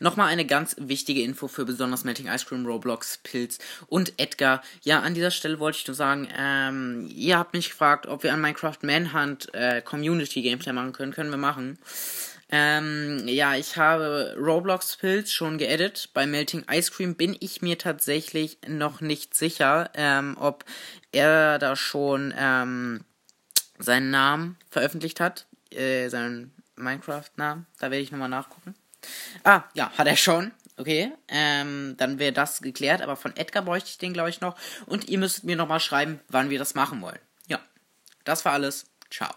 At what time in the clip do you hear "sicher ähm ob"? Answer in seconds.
19.34-20.64